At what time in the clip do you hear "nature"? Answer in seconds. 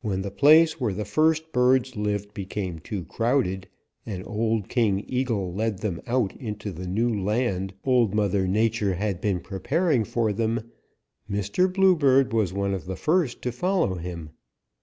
8.48-8.94